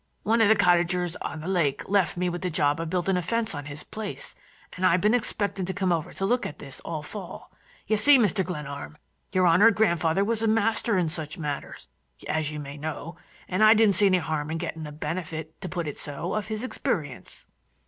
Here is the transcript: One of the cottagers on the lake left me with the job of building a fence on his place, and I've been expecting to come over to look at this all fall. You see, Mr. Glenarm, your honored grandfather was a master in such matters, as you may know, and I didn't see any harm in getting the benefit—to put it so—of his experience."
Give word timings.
One 0.23 0.41
of 0.41 0.47
the 0.49 0.55
cottagers 0.55 1.15
on 1.17 1.41
the 1.41 1.47
lake 1.47 1.87
left 1.87 2.17
me 2.17 2.27
with 2.27 2.41
the 2.41 2.49
job 2.49 2.79
of 2.79 2.89
building 2.89 3.17
a 3.17 3.21
fence 3.21 3.53
on 3.53 3.65
his 3.65 3.83
place, 3.83 4.35
and 4.73 4.83
I've 4.83 4.99
been 4.99 5.13
expecting 5.13 5.63
to 5.65 5.75
come 5.75 5.91
over 5.91 6.11
to 6.13 6.25
look 6.25 6.43
at 6.43 6.57
this 6.57 6.79
all 6.79 7.03
fall. 7.03 7.51
You 7.85 7.97
see, 7.97 8.17
Mr. 8.17 8.43
Glenarm, 8.43 8.97
your 9.31 9.45
honored 9.45 9.75
grandfather 9.75 10.23
was 10.23 10.41
a 10.41 10.47
master 10.47 10.97
in 10.97 11.07
such 11.09 11.37
matters, 11.37 11.87
as 12.27 12.51
you 12.51 12.59
may 12.59 12.77
know, 12.77 13.15
and 13.47 13.63
I 13.63 13.75
didn't 13.75 13.93
see 13.93 14.07
any 14.07 14.17
harm 14.17 14.49
in 14.49 14.57
getting 14.57 14.81
the 14.85 14.91
benefit—to 14.91 15.69
put 15.69 15.87
it 15.87 15.97
so—of 15.99 16.47
his 16.47 16.63
experience." 16.63 17.45